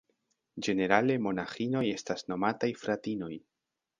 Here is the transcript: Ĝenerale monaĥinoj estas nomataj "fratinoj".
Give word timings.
Ĝenerale 0.67 1.17
monaĥinoj 1.25 1.83
estas 1.91 2.27
nomataj 2.33 2.73
"fratinoj". 2.85 3.33